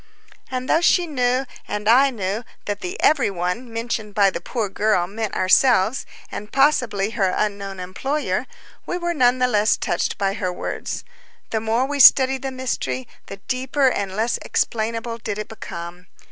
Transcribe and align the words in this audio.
And 0.49 0.67
though 0.67 0.81
she 0.81 1.05
knew 1.05 1.45
and 1.67 1.87
I 1.87 2.09
knew 2.09 2.43
that 2.65 2.81
the 2.81 2.99
"every 3.03 3.29
one" 3.29 3.71
mentioned 3.71 4.15
by 4.15 4.31
the 4.31 4.41
poor 4.41 4.67
girl 4.67 5.05
meant 5.05 5.35
ourselves, 5.35 6.07
and 6.31 6.51
possibly 6.51 7.11
her 7.11 7.31
unknown 7.37 7.79
employer, 7.79 8.47
we 8.87 8.97
were 8.97 9.13
none 9.13 9.37
the 9.37 9.47
less 9.47 9.77
touched 9.77 10.17
by 10.17 10.33
her 10.33 10.51
words. 10.51 11.03
The 11.51 11.59
more 11.61 11.85
we 11.85 11.99
studied 11.99 12.41
the 12.41 12.49
mystery, 12.49 13.07
the 13.27 13.37
deeper 13.47 13.89
and 13.89 14.15
less 14.15 14.39
explainable 14.41 15.19
did 15.19 15.37
it 15.37 15.47
become. 15.47 16.07